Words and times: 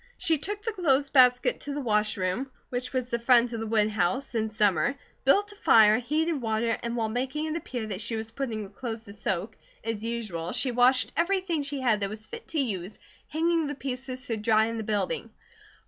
She 0.17 0.39
took 0.39 0.63
the 0.63 0.71
clothes 0.71 1.11
basket 1.11 1.59
to 1.59 1.75
the 1.75 1.79
wash 1.81 2.17
room, 2.17 2.49
which 2.69 2.91
was 2.91 3.11
the 3.11 3.19
front 3.19 3.53
of 3.53 3.59
the 3.59 3.67
woodhouse, 3.67 4.33
in 4.33 4.49
summer; 4.49 4.97
built 5.25 5.51
a 5.51 5.55
fire, 5.55 5.99
heated 5.99 6.41
water, 6.41 6.75
and 6.81 6.95
while 6.95 7.07
making 7.07 7.45
it 7.45 7.55
appear 7.55 7.85
that 7.85 8.01
she 8.01 8.15
was 8.15 8.31
putting 8.31 8.63
the 8.63 8.71
clothes 8.73 9.03
to 9.05 9.13
soak, 9.13 9.55
as 9.83 10.03
usual, 10.03 10.53
she 10.53 10.71
washed 10.71 11.11
everything 11.15 11.61
she 11.61 11.81
had 11.81 11.99
that 11.99 12.09
was 12.09 12.25
fit 12.25 12.47
to 12.47 12.59
use, 12.59 12.97
hanging 13.27 13.67
the 13.67 13.75
pieces 13.75 14.25
to 14.25 14.37
dry 14.37 14.65
in 14.65 14.77
the 14.77 14.83
building. 14.83 15.31